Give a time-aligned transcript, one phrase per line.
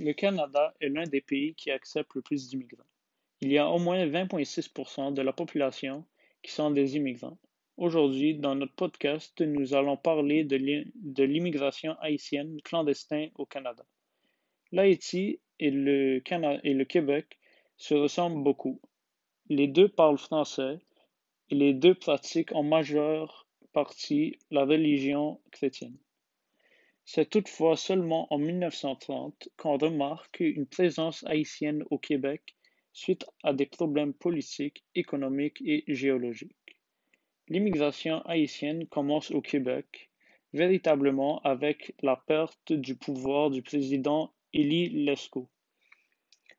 [0.00, 2.84] Le Canada est l'un des pays qui accepte le plus d'immigrants.
[3.40, 6.04] Il y a au moins 20,6% de la population
[6.42, 7.38] qui sont des immigrants.
[7.76, 13.84] Aujourd'hui, dans notre podcast, nous allons parler de l'immigration haïtienne clandestine au Canada.
[14.72, 16.22] L'Haïti et le,
[16.64, 17.38] et le Québec
[17.76, 18.80] se ressemblent beaucoup.
[19.48, 20.78] Les deux parlent français
[21.50, 25.96] et les deux pratiquent en majeure partie la religion chrétienne.
[27.06, 32.56] C'est toutefois seulement en 1930 qu'on remarque une présence haïtienne au Québec
[32.92, 36.76] suite à des problèmes politiques, économiques et géologiques.
[37.48, 40.10] L'immigration haïtienne commence au Québec
[40.54, 45.50] véritablement avec la perte du pouvoir du président Élie Lescaut.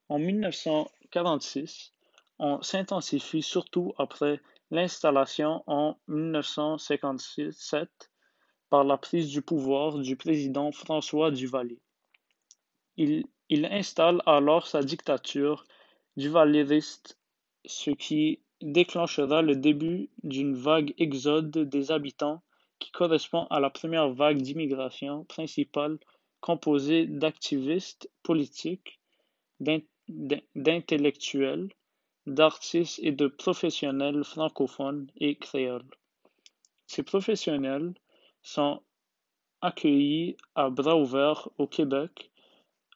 [0.10, 1.94] En 1946,
[2.38, 8.12] on s'intensifie surtout après l'installation en 1957
[8.70, 11.80] par la prise du pouvoir du président François Duvalier.
[12.98, 15.66] Il, installe alors sa dictature
[16.18, 17.20] duvalieriste,
[17.66, 22.42] ce qui déclenchera le début d'une vague exode des habitants
[22.80, 26.00] qui correspond à la première vague d'immigration principale
[26.40, 29.00] composée d'activistes politiques,
[29.60, 31.70] d'intellectuels,
[32.28, 35.90] d'artistes et de professionnels francophones et créoles.
[36.88, 37.94] Ces professionnels
[38.46, 38.82] sont
[39.62, 42.32] accueillis à bras ouverts au Québec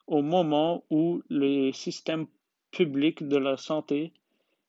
[0.06, 2.26] au moment où les systèmes
[2.70, 4.12] publics de la santé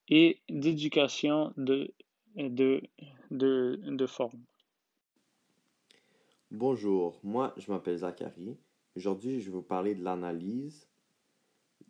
[0.10, 1.94] et d'éducation de,
[2.36, 2.82] de,
[3.30, 4.42] de, de forme.
[6.50, 8.58] Bonjour, moi je m'appelle Zachary.
[8.96, 10.88] Aujourd'hui, je vais vous parler de l'analyse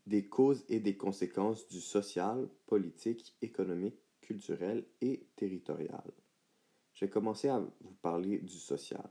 [0.06, 6.04] des causes et des conséquences du social, politique, économique, culturel et territorial.
[7.02, 9.10] Je vais commencer à vous parler du social.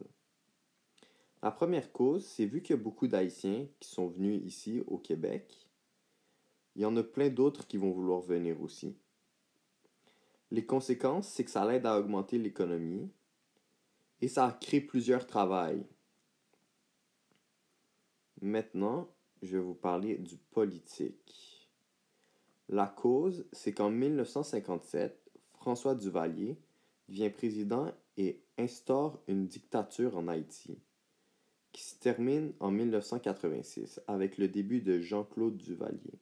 [1.43, 4.97] La première cause, c'est vu qu'il y a beaucoup d'Haïtiens qui sont venus ici au
[4.97, 5.69] Québec,
[6.77, 8.97] il y en a plein d'autres qui vont vouloir venir aussi.
[10.53, 13.11] Les conséquences, c'est que ça l'aide à augmenter l'économie
[14.21, 15.84] et ça crée plusieurs travails.
[18.41, 19.11] Maintenant,
[19.43, 21.69] je vais vous parler du politique.
[22.69, 26.56] La cause, c'est qu'en 1957, François Duvalier
[27.10, 30.78] devient président et instaure une dictature en Haïti,
[31.72, 36.20] qui se termine en 1986 avec le début de Jean-Claude Duvalier.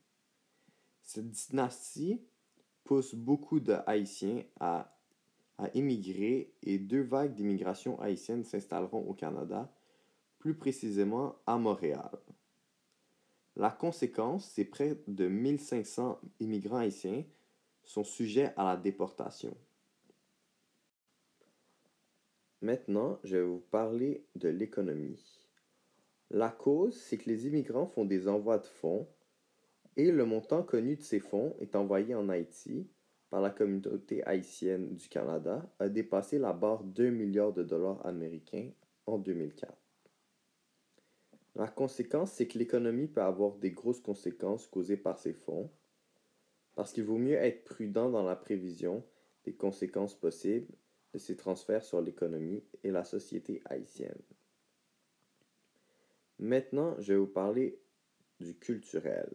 [1.02, 2.20] Cette dynastie
[2.84, 4.96] pousse beaucoup de Haïtiens à,
[5.58, 9.70] à émigrer et deux vagues d'immigration haïtienne s'installeront au Canada,
[10.38, 12.10] plus précisément à Montréal.
[13.56, 17.24] La conséquence, c'est près de 1500 immigrants haïtiens
[17.82, 19.56] sont sujets à la déportation.
[22.60, 25.38] Maintenant, je vais vous parler de l'économie.
[26.30, 29.08] La cause, c'est que les immigrants font des envois de fonds
[29.96, 32.88] et le montant connu de ces fonds est envoyé en Haïti
[33.30, 38.70] par la communauté haïtienne du Canada a dépassé la barre 2 milliards de dollars américains
[39.06, 39.72] en 2004.
[41.54, 45.70] La conséquence, c'est que l'économie peut avoir des grosses conséquences causées par ces fonds,
[46.74, 49.04] parce qu'il vaut mieux être prudent dans la prévision
[49.44, 50.72] des conséquences possibles
[51.12, 54.20] de ces transferts sur l'économie et la société haïtienne.
[56.38, 57.78] Maintenant, je vais vous parler
[58.40, 59.28] du culturel.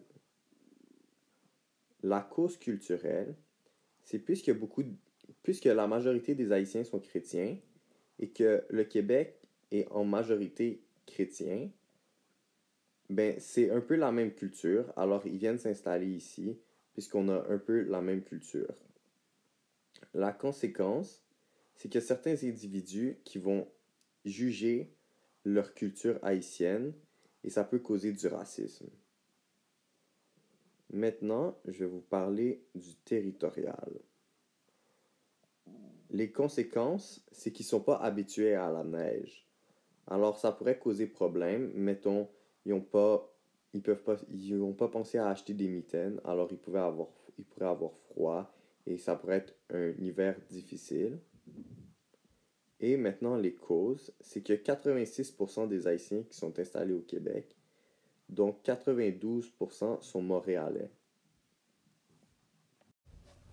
[2.02, 3.34] La cause culturelle,
[4.02, 4.82] c'est puisque beaucoup
[5.42, 7.56] puisque la majorité des Haïtiens sont chrétiens
[8.18, 11.70] et que le Québec est en majorité chrétien,
[13.10, 16.58] ben, c'est un peu la même culture, alors ils viennent s'installer ici,
[16.94, 18.74] puisqu'on a un peu la même culture.
[20.14, 21.23] La conséquence,
[21.76, 23.68] c'est que certains individus qui vont
[24.24, 24.94] juger
[25.44, 26.94] leur culture haïtienne
[27.42, 28.88] et ça peut causer du racisme.
[30.90, 34.00] Maintenant, je vais vous parler du territorial.
[36.10, 39.46] Les conséquences, c'est qu'ils ne sont pas habitués à la neige.
[40.06, 41.72] Alors, ça pourrait causer problème.
[41.74, 42.28] Mettons,
[42.64, 43.30] ils ont pas
[43.72, 47.44] ils peuvent pas ils pas pensé à acheter des mitaines alors ils pouvaient avoir ils
[47.44, 48.54] pourraient avoir froid
[48.86, 51.18] et ça pourrait être un hiver difficile
[52.84, 57.56] et maintenant les causes c'est que 86% des haïtiens qui sont installés au Québec
[58.28, 60.90] donc 92% sont montréalais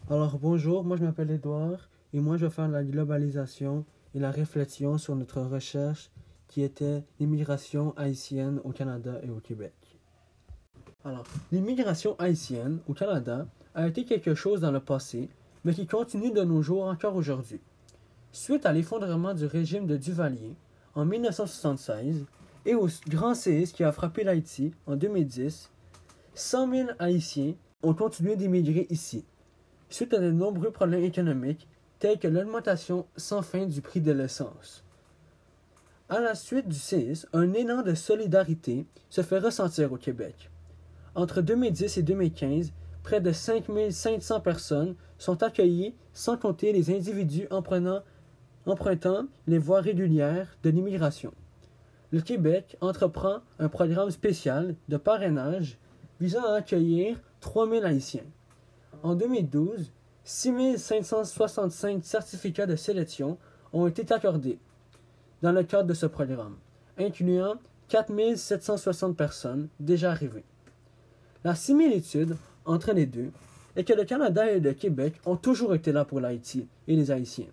[0.09, 4.31] alors bonjour moi je m'appelle Edouard et moi je vais faire la globalisation et la
[4.31, 6.11] réflexion sur notre recherche
[6.51, 9.73] qui était l'immigration haïtienne au Canada et au Québec.
[11.05, 15.29] Alors, l'immigration haïtienne au Canada a été quelque chose dans le passé,
[15.63, 17.61] mais qui continue de nos jours encore aujourd'hui.
[18.31, 20.55] Suite à l'effondrement du régime de Duvalier,
[20.95, 22.25] en 1976,
[22.65, 25.69] Et au grand séisme qui a frappé l'Haïti en 2010,
[26.35, 29.25] 100 000 Haïtiens ont continué d'émigrer ici,
[29.89, 31.67] suite à de nombreux problèmes économiques
[31.97, 34.83] tels que l'augmentation sans fin du prix de l'essence.
[36.07, 40.51] À la suite du séisme, un élan de solidarité se fait ressentir au Québec.
[41.15, 48.03] Entre 2010 et 2015, près de 5500 personnes sont accueillies, sans compter les individus empruntant,
[48.65, 51.33] empruntant les voies régulières de l'immigration.
[52.11, 55.77] Le Québec entreprend un programme spécial de parrainage
[56.19, 58.25] visant à accueillir 3000 Haïtiens.
[59.03, 59.91] En 2012,
[60.23, 63.37] 6565 certificats de sélection
[63.73, 64.59] ont été accordés
[65.41, 66.57] dans le cadre de ce programme,
[66.97, 67.55] incluant
[67.87, 70.45] 4760 personnes déjà arrivées.
[71.43, 73.31] La similitude entre les deux
[73.75, 77.09] est que le Canada et le Québec ont toujours été là pour l'Haïti et les
[77.09, 77.47] Haïtiens.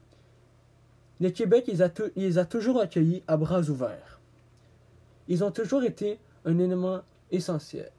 [1.20, 4.20] Le Québec les a, toujours accueillis à bras ouverts.
[5.26, 7.00] Ils ont toujours été un élément
[7.30, 7.90] essentiel.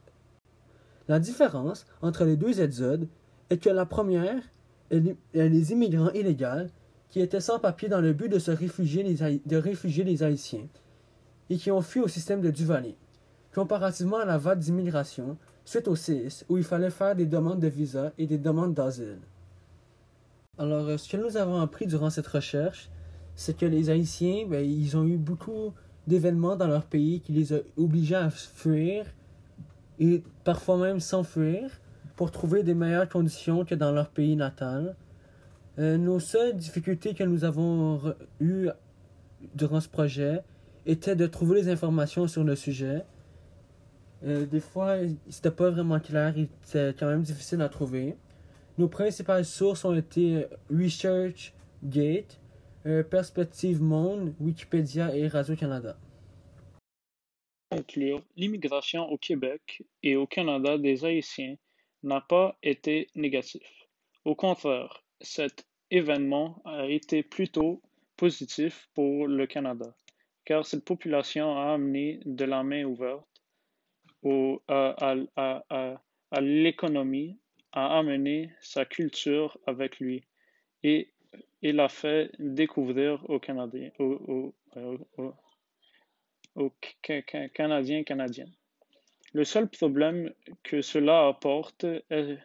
[1.07, 3.07] La différence entre les deux exodes
[3.49, 4.41] est que la première
[4.91, 6.67] est les immigrants illégaux
[7.09, 10.67] qui étaient sans papier dans le but de, se réfugier les, de réfugier Haïtiens
[11.49, 12.95] et qui ont fui au système de Duvalier,
[13.53, 17.67] comparativement à la vague d'immigration suite au CIS où il fallait faire des demandes de
[17.67, 19.19] visa et des demandes d'asile.
[20.57, 22.89] Alors, euh, ce que nous avons appris durant cette recherche,
[23.39, 25.73] c'est que les Haïtiens, ben, ils ont eu beaucoup
[26.07, 29.05] d'événements dans leur pays qui les ont obligés à fuir
[29.97, 31.69] et parfois même s'enfuir
[32.17, 34.93] pour trouver des meilleures conditions que dans leur pays natal.
[35.77, 38.67] Euh, nos seules difficultés que nous avons eues
[39.55, 40.41] durant ce projet
[40.85, 43.05] étaient de trouver les informations sur le sujet.
[44.25, 44.97] Euh, des fois,
[45.29, 48.17] c'était pas vraiment clair, c'était quand même difficile à trouver.
[48.77, 51.53] Nos principales sources ont été ResearchGate,
[51.93, 52.48] euh,
[52.83, 55.97] Perspective Monde, Wikipédia et Radio-Canada
[57.69, 61.55] conclure, l'immigration au Québec et au Canada des Haïtiens
[62.03, 63.87] n'a pas été négatif.
[64.25, 67.81] Au contraire, cet événement a été plutôt
[68.17, 69.95] positif pour le Canada,
[70.45, 73.27] car cette population a amené de la main ouverte
[74.67, 77.39] à, l'économie,
[77.71, 80.23] a amené sa culture avec lui
[80.83, 81.13] et
[81.61, 84.53] il a fait découvrir aux Canadiens, aux
[87.53, 88.53] Canadiens canadiennes.
[89.33, 90.33] Le seul problème
[90.63, 92.39] que cela apporte est,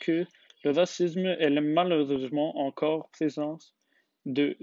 [0.00, 0.24] que
[0.64, 3.58] le racisme est malheureusement encore présent
[4.24, 4.56] de,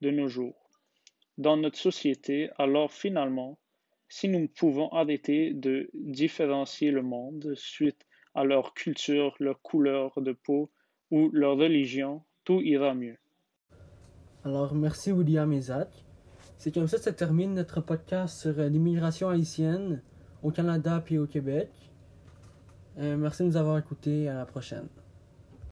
[0.00, 0.70] nos jours
[1.38, 3.58] dans notre société, alors finalement,
[4.08, 10.32] si nous pouvons arrêter de différencier le monde suite à leur culture, leur couleur de
[10.32, 10.70] peau
[11.10, 13.16] ou leur religion, tout ira mieux.
[14.44, 15.88] Alors, merci William et Zach.
[16.56, 20.00] C'est comme ça que se termine notre podcast sur euh, l'immigration haïtienne
[20.42, 21.70] au Canada puis au Québec.
[22.98, 24.28] Euh, merci de nous avoir écoutés.
[24.28, 24.86] À la prochaine.